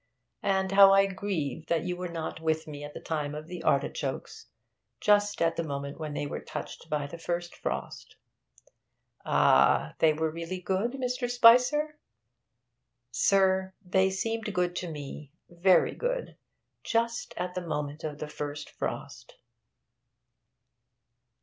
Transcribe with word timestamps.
And 0.41 0.71
how 0.71 0.91
I 0.93 1.05
grieve 1.05 1.67
that 1.67 1.83
you 1.83 1.95
were 1.95 2.07
not 2.07 2.39
with 2.41 2.65
me 2.65 2.83
at 2.83 2.95
the 2.95 2.99
time 2.99 3.35
of 3.35 3.45
the 3.45 3.61
artichokes 3.61 4.47
just 4.99 5.43
at 5.43 5.57
the 5.57 5.63
moment 5.63 5.99
when 5.99 6.15
they 6.15 6.25
were 6.25 6.39
touched 6.39 6.89
by 6.89 7.05
the 7.05 7.19
first 7.19 7.55
frost!' 7.55 8.15
'Ah! 9.27 9.93
They 9.99 10.11
were 10.13 10.31
really 10.31 10.59
good, 10.59 10.93
Mr. 10.93 11.29
Spicer?' 11.29 11.99
'Sir, 13.11 13.75
they 13.85 14.09
seemed 14.09 14.55
good 14.55 14.75
to 14.77 14.89
me, 14.89 15.33
very 15.51 15.93
good. 15.93 16.35
Just 16.83 17.35
at 17.37 17.53
the 17.53 17.61
moment 17.61 18.03
of 18.03 18.17
the 18.17 18.27
first 18.27 18.71
frost!' 18.71 19.35